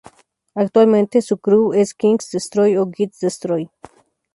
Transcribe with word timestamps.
Actualmente 0.55 1.21
su 1.21 1.37
crew 1.37 1.73
es 1.73 1.93
"Kings 1.93 2.31
Destroy" 2.31 2.75
o 2.77 2.89
"Kids 2.89 3.19
Destroy". 3.19 3.69